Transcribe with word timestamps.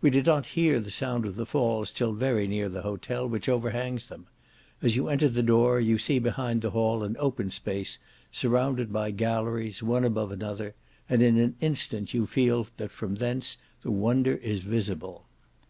We 0.00 0.08
did 0.08 0.24
not 0.24 0.46
hear 0.56 0.80
the 0.80 0.90
sound 0.90 1.26
of 1.26 1.36
the 1.36 1.44
Falls 1.44 1.90
till 1.92 2.14
very 2.14 2.46
near 2.46 2.70
the 2.70 2.80
hotel, 2.80 3.28
which 3.28 3.50
overhangs 3.50 4.06
them; 4.06 4.26
as 4.80 4.96
you 4.96 5.10
enter 5.10 5.28
the 5.28 5.42
door 5.42 5.78
you 5.78 5.98
see 5.98 6.18
behind 6.18 6.62
the 6.62 6.70
hall 6.70 7.04
an 7.04 7.16
open 7.18 7.50
space 7.50 7.98
surrounded 8.30 8.90
by 8.90 9.10
galleries, 9.10 9.82
one 9.82 10.04
above 10.06 10.32
another, 10.32 10.74
and 11.06 11.20
in 11.20 11.36
an 11.36 11.56
instant 11.60 12.14
you 12.14 12.24
feel 12.24 12.66
that 12.78 12.90
from 12.90 13.16
thence 13.16 13.58
the 13.82 13.90
wonder 13.90 14.36
is 14.36 14.60
visible. 14.60 15.26